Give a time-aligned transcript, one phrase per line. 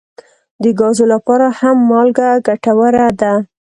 [0.63, 3.33] د ګازو لپاره هم مالګه ګټوره ده.